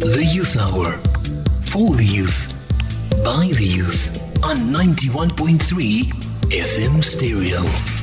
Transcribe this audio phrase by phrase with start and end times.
[0.00, 0.98] The Youth Hour.
[1.60, 2.54] For the youth.
[3.22, 4.18] By the youth.
[4.42, 6.10] On 91.3
[6.48, 7.99] FM Stereo.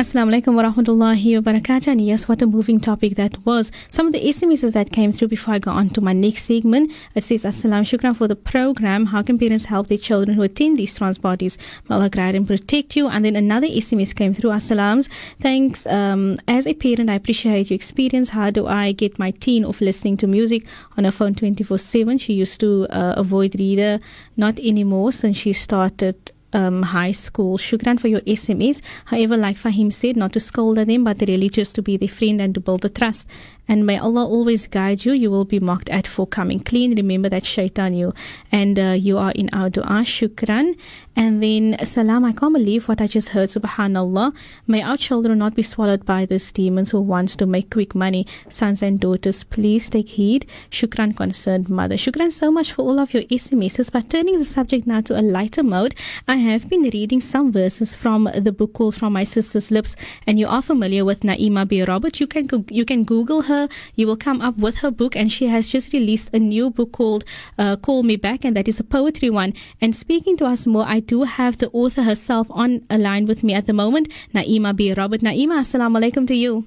[0.00, 1.88] Assalamu alaikum wa rahmatullahi wa barakatuh.
[1.88, 3.70] And yes, what a moving topic that was.
[3.90, 6.90] Some of the SMSs that came through before I go on to my next segment.
[7.14, 9.04] It says, Assalam shukran for the program.
[9.04, 11.58] How can parents help their children who attend these trans parties?
[11.86, 13.08] May Allah guide and protect you.
[13.08, 14.52] And then another SMS came through.
[14.52, 15.10] Assalams.
[15.38, 15.84] Thanks.
[15.84, 18.30] Um, as a parent, I appreciate your experience.
[18.30, 20.64] How do I get my teen off listening to music
[20.96, 22.16] on her phone 24 7?
[22.16, 24.00] She used to uh, avoid reader,
[24.38, 27.58] not anymore since she started um, high school.
[27.58, 28.80] Shukran for your SMS.
[29.06, 32.08] However, like Fahim said, not to scold at them, but really just to be their
[32.08, 33.28] friend and to build the trust.
[33.70, 35.12] And may Allah always guide you.
[35.12, 36.96] You will be mocked at for coming clean.
[36.96, 38.12] Remember that shaitan you.
[38.50, 40.02] And uh, you are in our dua.
[40.02, 40.76] Shukran.
[41.14, 43.48] And then, salam, I can't believe what I just heard.
[43.48, 44.34] Subhanallah.
[44.66, 48.26] May our children not be swallowed by these demons who wants to make quick money.
[48.48, 50.46] Sons and daughters, please take heed.
[50.70, 51.96] Shukran, concerned mother.
[51.96, 53.92] Shukran so much for all of your SMSs.
[53.92, 55.94] But turning the subject now to a lighter mode,
[56.26, 59.94] I have been reading some verses from the book called From My Sister's Lips.
[60.26, 61.84] And you are familiar with Naima B.
[61.84, 62.18] Robert.
[62.18, 63.59] You can, you can Google her.
[63.94, 65.16] You will come up with her book.
[65.16, 67.24] And she has just released a new book called
[67.58, 68.44] uh, Call Me Back.
[68.44, 69.54] And that is a poetry one.
[69.80, 73.42] And speaking to us more, I do have the author herself on a line with
[73.42, 74.92] me at the moment, Naima B.
[74.94, 75.20] Robert.
[75.20, 76.66] Naima, assalamu alaikum to you.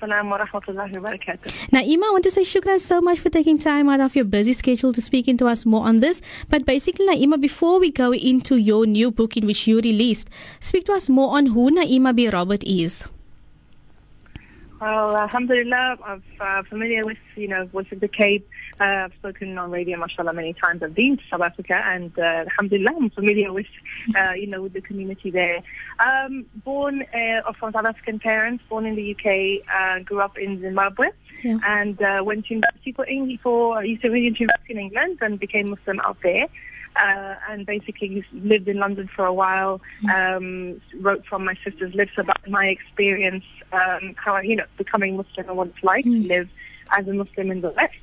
[0.00, 1.46] Salam wa rahmatullahi wa barakatuh.
[1.70, 4.52] Naima, I want to say shukran so much for taking time out of your busy
[4.52, 6.20] schedule to speak into us more on this.
[6.48, 10.86] But basically, Naima, before we go into your new book in which you released, speak
[10.86, 12.28] to us more on who Naima B.
[12.28, 13.06] Robert is.
[14.80, 18.48] Well, alhamdulillah, I'm uh, familiar with, you know, Voice of the Cape.
[18.80, 20.84] Uh, I've spoken on radio, mashallah, many times.
[20.84, 23.66] I've been to South Africa and, uh, alhamdulillah, I'm familiar with,
[24.16, 25.62] uh, you know, with the community there.
[25.98, 30.60] Um, born uh, from South African parents, born in the UK, uh, grew up in
[30.60, 31.08] Zimbabwe.
[31.42, 31.58] Yeah.
[31.66, 35.70] And uh, went to university for English for used to university in England and became
[35.70, 36.46] Muslim out there.
[36.96, 39.80] Uh, and basically lived in London for a while.
[40.12, 45.16] Um, wrote from my sister's lips about my experience, um, how I, you know, becoming
[45.16, 46.48] Muslim and what it's like to live
[46.90, 47.94] as a Muslim in the West.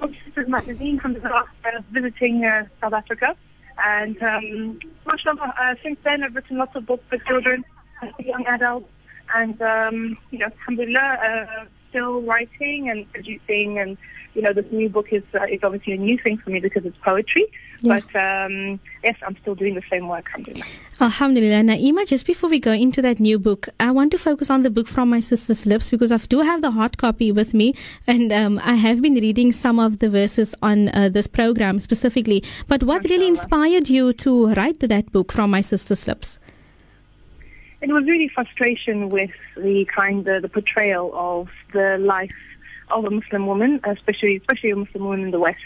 [0.00, 3.36] My sister's magazine comes out uh, visiting uh, South Africa,
[3.84, 7.64] and um, mashallah, uh, since then I've written lots of books for children,
[8.00, 8.90] and young adults,
[9.34, 13.96] and um, you know, alhamdulillah, uh, still writing and producing and
[14.38, 16.84] you know, this new book is uh, is obviously a new thing for me because
[16.84, 17.46] it's poetry.
[17.80, 18.00] Yeah.
[18.00, 20.26] But um, yes, I'm still doing the same work.
[20.28, 20.66] Alhamdulillah.
[21.00, 21.62] Alhamdulillah.
[21.62, 24.70] Naima, just before we go into that new book, I want to focus on the
[24.70, 27.74] book from my sister's lips because I do have the hard copy with me
[28.06, 32.44] and um, I have been reading some of the verses on uh, this program specifically.
[32.68, 36.38] But what really inspired you to write that book from my sister's lips?
[37.80, 42.34] It was really frustration with the kind of the portrayal of the life
[42.90, 45.60] of a Muslim woman, especially especially a Muslim woman in the West.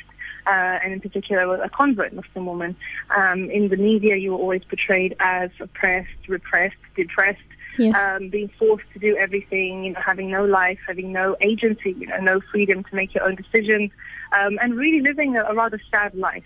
[0.45, 2.77] Uh, and in particular, a convert Muslim woman.
[3.17, 7.39] Um, in the media, you were always portrayed as oppressed, repressed, depressed,
[7.79, 7.97] Yes.
[8.05, 12.07] um, being forced to do everything, you know, having no life, having no agency, you
[12.07, 13.91] know, no freedom to make your own decisions,
[14.39, 16.45] um, and really living a, a rather sad life.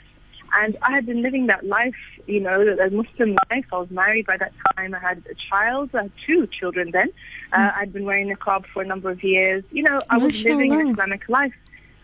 [0.58, 1.94] And I had been living that life,
[2.26, 3.66] you know, a Muslim life.
[3.72, 4.94] I was married by that time.
[4.94, 7.10] I had a child, I had two children then.
[7.52, 9.62] Uh, I'd been wearing niqab for a number of years.
[9.70, 11.54] You know, I was living an Islamic life.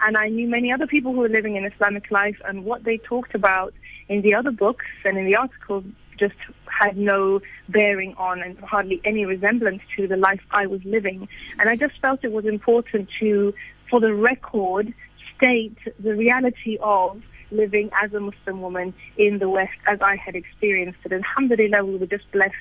[0.04, 2.98] And I knew many other people who were living an Islamic life, and what they
[2.98, 3.72] talked about
[4.08, 5.84] in the other books and in the articles
[6.19, 6.34] just
[6.66, 11.28] had no bearing on and hardly any resemblance to the life I was living.
[11.58, 13.54] And I just felt it was important to,
[13.88, 14.92] for the record,
[15.36, 20.34] state the reality of living as a Muslim woman in the West as I had
[20.34, 21.12] experienced it.
[21.12, 22.54] Alhamdulillah, we were just blessed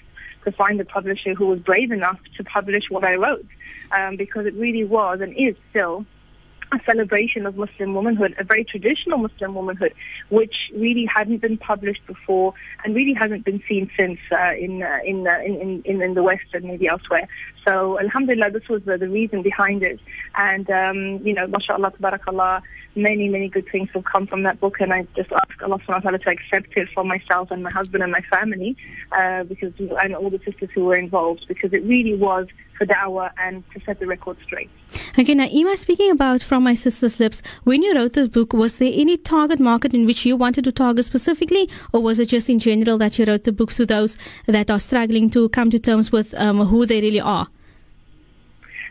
[0.45, 3.45] to find a publisher who was brave enough to publish what I wrote
[3.91, 6.05] um, because it really was and is still
[6.71, 9.93] a celebration of Muslim womanhood, a very traditional Muslim womanhood,
[10.29, 14.99] which really hadn't been published before and really hasn't been seen since uh, in, uh,
[15.05, 17.27] in, uh, in, in, in the West and maybe elsewhere.
[17.67, 19.99] So, alhamdulillah, this was the, the reason behind it.
[20.35, 22.61] And, um, you know, mashallah, tabarakallah,
[22.95, 24.79] many, many good things have come from that book.
[24.79, 27.71] And I just ask Allah subhanahu wa ta'ala to accept it for myself and my
[27.71, 28.77] husband and my family,
[29.11, 32.47] uh, because, and all the sisters who were involved, because it really was
[32.81, 34.69] for da'wah and to set the record straight.
[35.19, 38.79] Okay, now Ima, speaking about From My Sister's Lips, when you wrote this book, was
[38.79, 42.49] there any target market in which you wanted to target specifically, or was it just
[42.49, 44.17] in general that you wrote the book to those
[44.47, 47.47] that are struggling to come to terms with um, who they really are?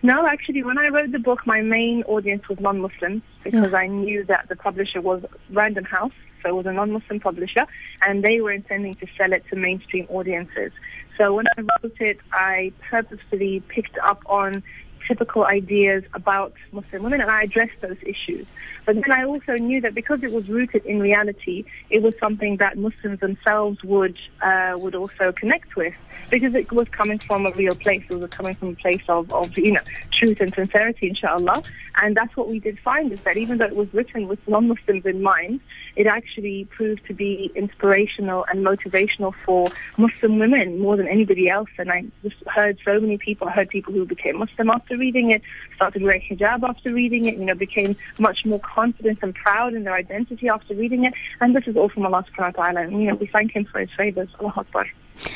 [0.02, 4.24] No, actually, when I wrote the book, my main audience was non-Muslims because I knew
[4.24, 6.12] that the publisher was Random House,
[6.42, 7.66] so it was a non-Muslim publisher,
[8.06, 10.72] and they were intending to sell it to mainstream audiences.
[11.18, 14.62] So when I wrote it, I purposefully picked up on
[15.10, 18.46] typical ideas about Muslim women, and I addressed those issues.
[18.86, 22.58] But then I also knew that because it was rooted in reality, it was something
[22.58, 25.94] that Muslims themselves would uh, would also connect with
[26.30, 28.04] because it was coming from a real place.
[28.08, 31.62] It was coming from a place of, of you know truth and sincerity, inshallah.
[32.02, 35.04] And that's what we did find is that even though it was written with non-Muslims
[35.04, 35.60] in mind,
[35.96, 39.68] it actually proved to be inspirational and motivational for
[39.98, 41.68] Muslim women more than anybody else.
[41.78, 43.48] And I just heard so many people.
[43.48, 45.42] I heard people who became Muslim after reading it,
[45.74, 49.82] started wearing hijab after reading it, you know, became much more confident and proud in
[49.84, 51.14] their identity after reading it.
[51.40, 52.80] And this is all from Allah subhanahu wa ta'ala.
[52.82, 54.28] And, you know, we thank Him for His favors.
[54.38, 54.86] Allah Akbar.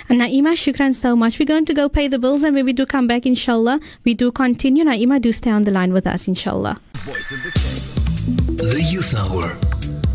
[0.08, 1.38] And Naima, shukran so much.
[1.38, 4.14] We're going to go pay the bills and when we do come back, inshallah, we
[4.14, 4.84] do continue.
[4.84, 6.80] Naima, do stay on the line with us, inshallah.
[7.04, 9.56] The Youth Hour.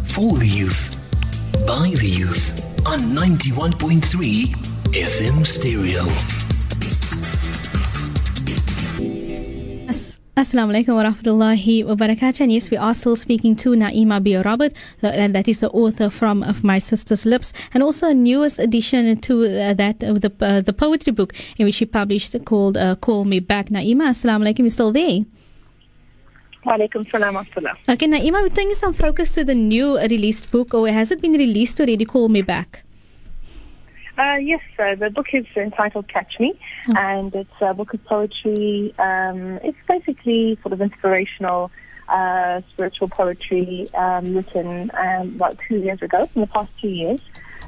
[0.06, 0.98] For the youth.
[1.68, 2.66] By the youth.
[2.88, 4.56] On 91.3
[4.94, 6.06] FM Stereo.
[10.40, 12.40] Assalamu alaikum wa rahmatullahi wa barakatuh.
[12.40, 14.38] And yes, we are still speaking to Naima B.
[14.38, 14.72] Robert,
[15.02, 19.20] and that is the author from Of My Sister's Lips, and also a newest addition
[19.20, 22.96] to uh, that, uh, the, uh, the poetry book in which she published called uh,
[22.96, 23.68] Call Me Back.
[23.68, 25.26] Naima, assalamu alaikum, you still there?
[26.64, 27.36] Salam
[27.90, 31.34] Okay, Naima, we're taking some focus to the new released book, or has it been
[31.34, 32.06] released already?
[32.06, 32.86] Call Me Back.
[34.19, 34.98] Uh, yes, sir.
[34.98, 36.98] The book is entitled Catch Me, mm.
[36.98, 38.94] and it's a book of poetry.
[39.00, 41.71] Um, it's basically sort of inspirational,
[42.10, 47.21] uh, spiritual poetry um, written um, about two years ago, in the past two years.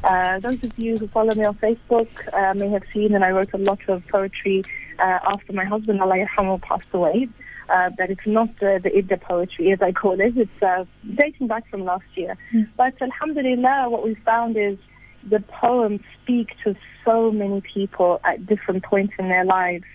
[0.04, 3.32] Uh, those of you who follow me on Facebook uh, may have seen that I
[3.32, 4.66] wrote a lot of poetry
[5.00, 7.30] uh, after my husband, Allah Yarhamu, passed away.
[7.70, 10.36] Uh, that it's not uh, the Idda poetry, as I call it.
[10.36, 10.84] It's uh,
[11.16, 12.36] dating back from last year.
[12.54, 12.68] Mm.
[12.76, 14.78] But Alhamdulillah, what we found is
[15.28, 16.76] the poems speak to
[17.06, 19.86] so many people at different points in their lives.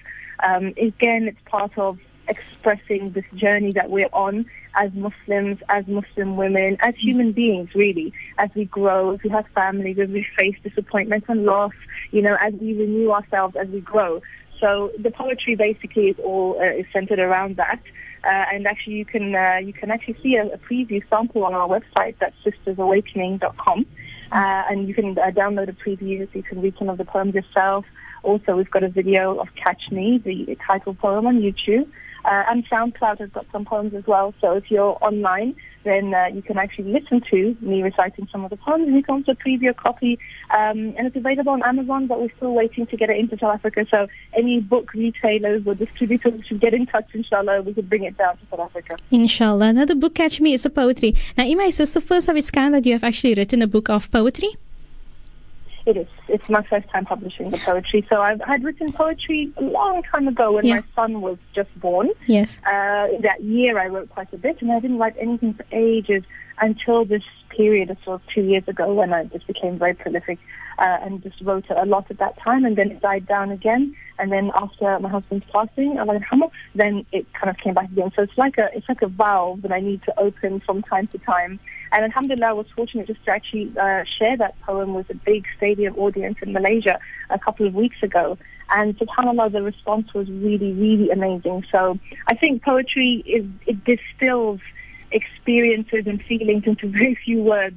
[0.45, 6.37] Um, again, it's part of expressing this journey that we're on as Muslims, as Muslim
[6.37, 10.57] women, as human beings, really, as we grow, as we have families, as we face
[10.63, 11.73] disappointment and loss,
[12.11, 14.21] you know, as we renew ourselves, as we grow.
[14.61, 17.81] So the poetry basically is all uh, is centered around that.
[18.25, 21.55] Uh, and actually, you can uh, you can actually see a, a preview sample on
[21.55, 23.87] our website, that's sistersawakening.com.
[24.33, 27.05] Uh, and you can uh, download a preview so you can read some of the
[27.05, 27.85] poems yourself.
[28.23, 31.89] Also, we've got a video of Catch Me, the title poem on YouTube.
[32.27, 34.35] Uh, and SoundCloud has got some poems as well.
[34.41, 38.51] So if you're online, then uh, you can actually listen to me reciting some of
[38.51, 38.89] the poems.
[38.89, 40.19] And you can also preview a copy.
[40.51, 43.55] Um, and it's available on Amazon, but we're still waiting to get it into South
[43.55, 43.87] Africa.
[43.89, 47.63] So any book retailers or distributors should get in touch, inshallah.
[47.63, 48.97] We could bring it down to South Africa.
[49.13, 49.73] Inshallah.
[49.75, 51.15] Now, the book Catch Me is a poetry.
[51.39, 53.69] Now, Ima, is this the first of its kind that you have actually written a
[53.69, 54.57] book of poetry?
[55.87, 56.09] It is.
[56.27, 58.05] It's my first time publishing the poetry.
[58.11, 60.81] So I've had written poetry a long time ago when yeah.
[60.81, 62.11] my son was just born.
[62.27, 62.59] Yes.
[62.67, 66.25] Uh, that year I wrote quite a bit, and I didn't write anything for ages
[66.61, 70.39] until this period of sort of two years ago when I just became very prolific
[70.79, 73.95] uh, and just wrote a lot at that time, and then it died down again.
[74.19, 75.99] And then after my husband's passing,
[76.75, 78.11] then it kind of came back again.
[78.17, 81.07] So it's like a it's like a valve that I need to open from time
[81.09, 81.61] to time.
[81.93, 85.45] And Alhamdulillah, I was fortunate just to actually uh, share that poem with a big
[85.57, 86.99] stadium audience in Malaysia
[87.31, 88.39] a couple of weeks ago.
[88.71, 91.65] And subhanAllah, the response was really, really amazing.
[91.71, 94.61] So I think poetry is, it distills
[95.13, 97.77] experiences and feelings into very few words.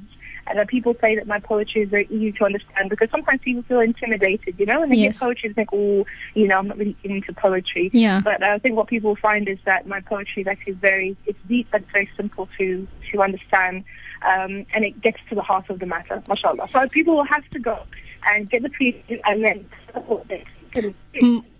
[0.50, 3.62] And uh, people say that my poetry is very easy to understand because sometimes people
[3.62, 5.18] feel intimidated, you know, and they yes.
[5.18, 6.04] hear poetry and think, oh,
[6.34, 7.88] you know, I'm not really into poetry.
[7.92, 8.20] Yeah.
[8.20, 11.68] But I think what people find is that my poetry is actually very, it's deep
[11.70, 13.84] but very simple to, to understand.
[14.22, 16.68] Um, and it gets to the heart of the matter, mashallah.
[16.72, 17.78] So people will have to go
[18.26, 20.44] and get the preview and then support this.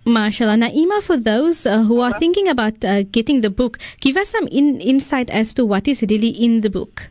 [0.05, 0.55] Mashallah.
[0.55, 4.47] Naima, for those uh, who are thinking about uh, getting the book, give us some
[4.47, 7.10] in, insight as to what is really in the book.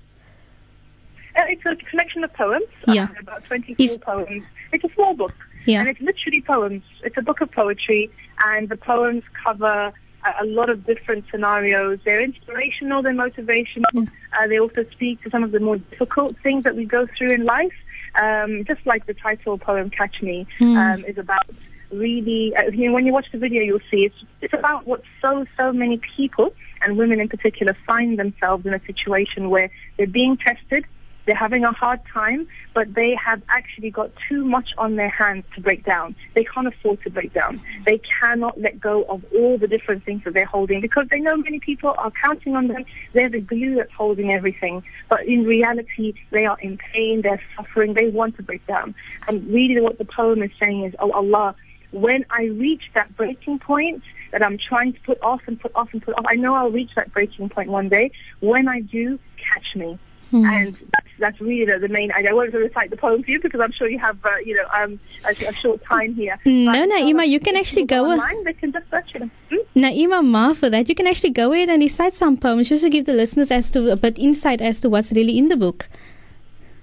[1.40, 2.66] Uh, it's a collection of poems.
[2.86, 3.08] Yeah.
[3.18, 4.44] About 24 is, poems.
[4.72, 5.34] It's a small book.
[5.64, 5.80] Yeah.
[5.80, 6.82] And it's literally poems.
[7.02, 8.10] It's a book of poetry,
[8.44, 9.92] and the poems cover
[10.24, 11.98] a, a lot of different scenarios.
[12.04, 13.84] They're inspirational, they're motivational.
[13.92, 14.04] Yeah.
[14.38, 17.32] Uh, they also speak to some of the more difficult things that we go through
[17.32, 17.74] in life.
[18.20, 20.76] Um, just like the title poem "Catch Me" mm.
[20.76, 21.46] um, is about
[21.92, 25.02] really, uh, you know, when you watch the video, you'll see it's, it's about what
[25.22, 30.06] so, so many people, and women in particular, find themselves in a situation where they're
[30.06, 30.84] being tested,
[31.26, 35.44] they're having a hard time, but they have actually got too much on their hands
[35.54, 36.14] to break down.
[36.34, 37.60] They can't afford to break down.
[37.84, 41.36] They cannot let go of all the different things that they're holding because they know
[41.36, 42.84] many people are counting on them.
[43.12, 44.82] They're the glue that's holding everything.
[45.08, 48.94] But in reality, they are in pain, they're suffering, they want to break down.
[49.28, 51.54] And really what the poem is saying is, oh Allah,
[51.92, 55.88] when I reach that breaking point that I'm trying to put off and put off
[55.92, 58.12] and put off, I know I'll reach that breaking point one day.
[58.40, 59.98] When I do, catch me.
[60.30, 60.44] Hmm.
[60.44, 62.30] And that's, that's really the, the main idea.
[62.30, 64.54] I wanted to recite the poem for you because I'm sure you have, uh, you
[64.56, 66.38] know, um, a, a short time here.
[66.44, 68.42] No, But, uh, Naima, you can actually go online.
[68.44, 69.22] They can just search it.
[69.50, 69.78] Hmm?
[69.78, 72.90] Naima Ma, for that, you can actually go ahead and recite some poems just to
[72.90, 75.88] give the listeners as to a bit insight as to what's really in the book.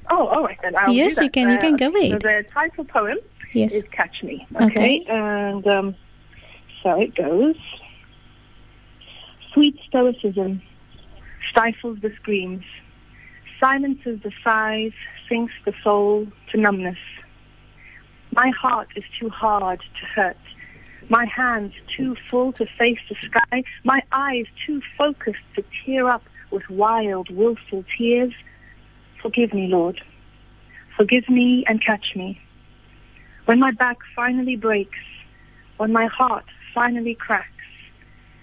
[0.09, 0.75] Oh, all right then.
[0.77, 2.21] I'll Yes, you can- you can go okay, ahead.
[2.21, 3.17] So the title poem
[3.53, 3.71] Yes.
[3.73, 4.45] is Catch Me.
[4.61, 5.05] Okay.
[5.09, 5.95] And um,
[6.83, 7.55] so it goes.
[9.53, 10.61] Sweet stoicism
[11.49, 12.63] stifles the screams,
[13.59, 14.91] silences the sighs,
[15.27, 16.97] sinks the soul to numbness.
[18.31, 20.37] My heart is too hard to hurt.
[21.09, 23.63] My hands too full to face the sky.
[23.83, 28.33] My eyes too focused to tear up with wild, willful tears.
[29.21, 30.01] Forgive me, Lord.
[30.95, 32.39] Forgive me and catch me.
[33.45, 34.99] When my back finally breaks,
[35.77, 37.47] when my heart finally cracks,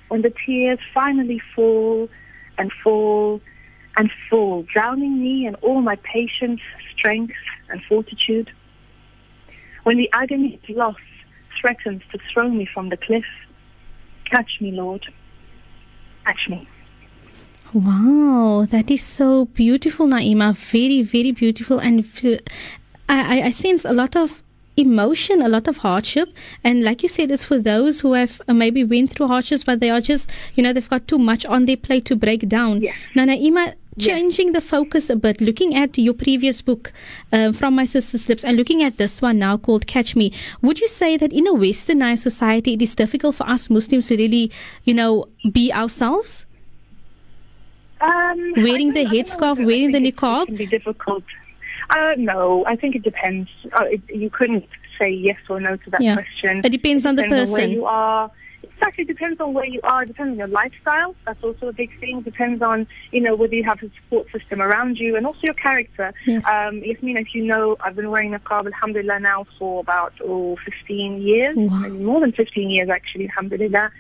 [0.09, 2.09] when the tears finally fall
[2.57, 3.41] and fall
[3.97, 6.61] and fall, drowning me and all my patience,
[6.97, 7.35] strength,
[7.69, 8.51] and fortitude.
[9.85, 10.97] When the agony of loss
[11.61, 13.25] threatens to throw me from the cliff,
[14.31, 15.07] catch me, Lord.
[16.25, 16.69] Catch me.
[17.73, 20.55] Wow, that is so beautiful, Naima.
[20.55, 21.81] Very, very beautiful.
[21.81, 22.05] And
[23.09, 24.43] I, I sense a lot of
[24.77, 26.29] emotion, a lot of hardship.
[26.63, 29.91] And like you said, it's for those who have maybe went through hardships, but they
[29.91, 32.81] are just, you know, they've got too much on their plate to break down.
[32.83, 32.97] Yes.
[33.15, 36.93] Now, Naima, changing the focus a bit, looking at your previous book,
[37.33, 40.33] uh, From My Sister's Lips, and looking at this one now called Catch Me,
[40.63, 44.17] would you say that in a westernized society, it is difficult for us Muslims to
[44.17, 44.51] really,
[44.85, 46.47] you know, be ourselves?
[48.01, 50.43] Um, Wearing the don't- I don't headscarf, wearing the niqab?
[50.43, 51.25] It can be difficult.
[51.91, 53.49] Uh, no, I think it depends.
[53.73, 54.67] Uh, it, you couldn't
[54.99, 56.15] say yes or no to that Yeah.
[56.15, 56.63] question.
[56.65, 57.73] It depends on the depends where person.
[57.73, 58.31] you are.
[58.85, 60.05] It actually depends on where you are.
[60.05, 61.15] Depends on your lifestyle.
[61.25, 62.21] That's also a big thing.
[62.21, 65.55] Depends on you know whether you have a support system around you and also your
[65.55, 66.13] character.
[66.27, 66.45] Yes.
[66.45, 70.57] Um, Yaseen, if you know, I've been wearing a niqab, alhamdulillah, now for about oh,
[70.67, 71.79] 15 years, Wow.
[71.79, 73.91] maybe more than 15 years actually, alhamdulillah.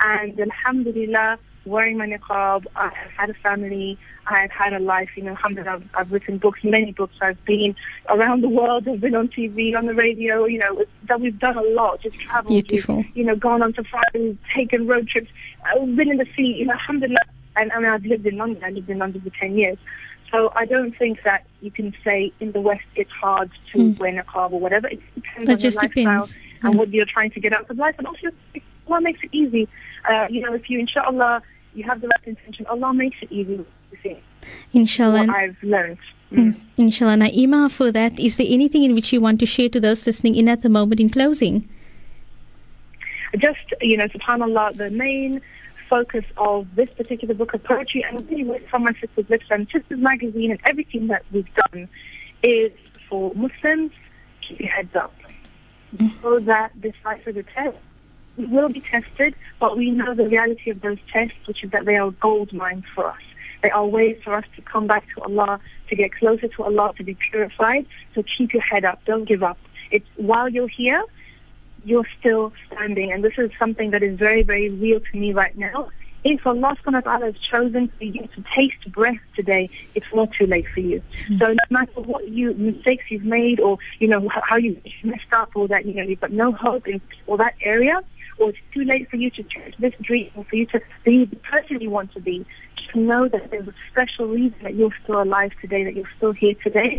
[0.00, 5.10] And alhamdulillah, wearing my niqab, I have had a family, I have had a life,
[5.16, 7.74] you know, alhamdulillah, I've, I've written books, many books, I've been
[8.08, 11.56] around the world, I've been on TV, on the radio, you know, that we've done
[11.56, 12.96] a lot, just traveled, Beautiful.
[12.96, 15.30] we've, you know, gone on safaris, taken road trips,
[15.70, 17.18] uh, been in the sea, you know, alhamdulillah,
[17.56, 19.78] and I mean, I've lived in London, I lived in London for 10 years.
[20.30, 23.98] So I don't think that you can say in the West it's hard to Mm.
[23.98, 24.86] wear niqab or whatever.
[24.88, 26.38] It depends on your just lifestyle depends.
[26.62, 26.76] and Mm.
[26.76, 27.94] what you're trying to get out of life.
[27.96, 28.28] And also,
[28.88, 29.68] what makes it easy?
[30.08, 31.42] Uh, you know, if you, inshallah,
[31.74, 33.64] you have the right intention, Allah makes it easy.
[34.72, 35.26] Inshallah.
[35.26, 35.98] what I've learned.
[36.32, 36.54] Mm.
[36.54, 37.16] Mm, Inshallah.
[37.16, 40.36] Naima, for that, is there anything in which you want to share to those listening
[40.36, 41.68] in at the moment in closing?
[43.38, 45.40] Just, you know, subhanAllah, the main
[45.88, 49.66] focus of this particular book of poetry and really with from my sister's lips and
[49.72, 51.88] Sisters Magazine and everything that we've done
[52.42, 52.72] is
[53.08, 53.92] for Muslims,
[54.46, 55.14] keep your heads up.
[56.22, 57.78] So that this life is a test.
[58.38, 61.96] Will be tested, but we know the reality of those tests, which is that they
[61.96, 63.20] are gold mines for us.
[63.62, 66.94] They are ways for us to come back to Allah, to get closer to Allah,
[66.98, 67.86] to be purified.
[68.14, 69.04] So keep your head up.
[69.04, 69.58] Don't give up.
[69.90, 71.02] It's while you're here,
[71.84, 73.10] you're still standing.
[73.10, 75.90] And this is something that is very, very real to me right now.
[76.24, 80.30] If Allah subhanahu wa ta'ala has chosen for you to taste breath today, it's not
[80.32, 81.00] too late for you.
[81.38, 85.52] So no matter what you mistakes you've made or, you know, how you messed up
[85.54, 88.02] or that, you know, you've got no hope in or that area,
[88.38, 91.24] or it's too late for you to chase this dream or for you to be
[91.24, 94.94] the person you want to be, just know that there's a special reason that you're
[95.02, 96.98] still alive today, that you're still here today.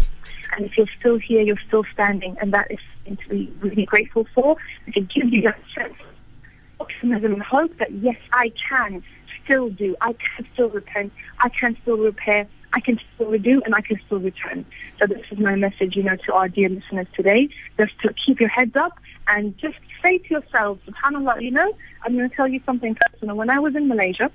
[0.55, 2.37] And if you're still here, you're still standing.
[2.41, 4.57] And that is something to be really grateful for.
[4.93, 9.03] To give you that sense of optimism and hope that, yes, I can
[9.43, 9.95] still do.
[10.01, 11.13] I can still repent.
[11.39, 12.47] I can still repair.
[12.73, 14.65] I can still redo and I can still return.
[14.99, 17.49] So this is my message, you know, to our dear listeners today.
[17.77, 21.71] Just to keep your heads up and just say to yourselves, subhanAllah, you know,
[22.03, 23.35] I'm going to tell you something personal.
[23.35, 24.31] When I was in Malaysia,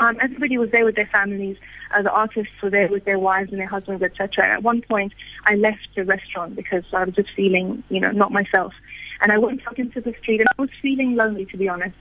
[0.00, 1.56] um, everybody was there with their families.
[1.92, 4.46] Uh, the artists were there with their wives and their husbands, etc.
[4.46, 5.12] At one point,
[5.44, 8.72] I left the restaurant because I was just feeling, you know, not myself.
[9.20, 11.94] And I went out into the street, and I was feeling lonely, to be honest.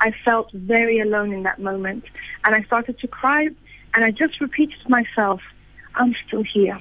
[0.00, 2.04] I felt very alone in that moment,
[2.44, 3.48] and I started to cry.
[3.94, 5.42] And I just repeated to myself,
[5.96, 6.78] "I'm still here.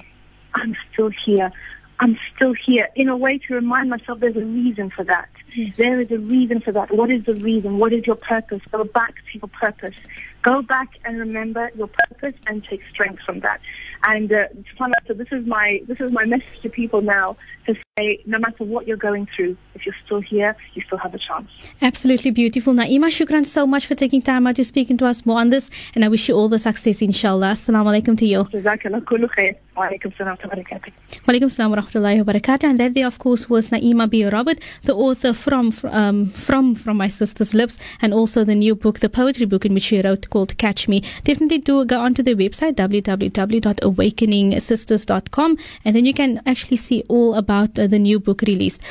[0.54, 1.52] I'm still here.
[2.00, 5.30] I'm still here." In a way, to remind myself there's a reason for that.
[5.56, 5.78] Yes.
[5.78, 6.92] There is a reason for that.
[6.96, 7.80] What is the reason?
[7.80, 8.62] What is your purpose?
[8.72, 9.96] Go back to your purpose.
[10.42, 13.60] Go back and remember your purpose and take strength from that.
[14.04, 14.48] And uh,
[15.08, 18.64] so this is my this is my message to people now to say, no matter
[18.64, 21.50] what you're going through, if you're still here, you still have a chance.
[21.82, 22.74] Absolutely beautiful.
[22.74, 25.70] Naima, shukran so much for taking time out to speaking to us more on this,
[25.94, 27.52] and I wish you all the success, inshallah.
[27.52, 28.46] Assalamu alaikum to you.
[31.26, 32.64] Walaikum salam wa rahmatullahi wa barakatuh.
[32.64, 34.26] And that there, of course, was Naima B.
[34.26, 39.00] Robert, the author from um, from from My Sister's Lips, and also the new book,
[39.00, 41.04] the poetry book in which she wrote called Catch Me.
[41.24, 47.80] Definitely do go onto their website, www.awakeningsisters.com, and then you can actually see all about
[47.80, 48.82] uh, the new book released.